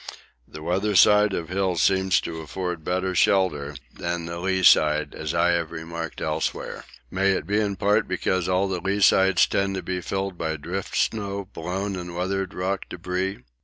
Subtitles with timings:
[0.47, 5.35] The weather side of hills seems to afford better shelter than the lee side, as
[5.35, 6.85] I have remarked elsewhere.
[7.11, 10.95] May it be in part because all lee sides tend to be filled by drift
[10.97, 13.43] snow, blown and weathered rock debris?